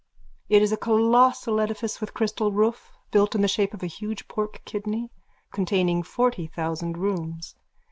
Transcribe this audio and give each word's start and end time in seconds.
It 0.49 0.63
is 0.63 0.71
a 0.71 0.77
colossal 0.77 1.59
edifice 1.61 2.01
with 2.01 2.15
crystal 2.15 2.51
roof, 2.51 2.89
built 3.11 3.35
in 3.35 3.41
the 3.41 3.47
shape 3.47 3.71
of 3.75 3.83
a 3.83 3.85
huge 3.85 4.27
pork 4.27 4.63
kidney, 4.65 5.11
containing 5.51 6.01
forty 6.01 6.47
thousand 6.47 6.97
rooms. 6.97 7.53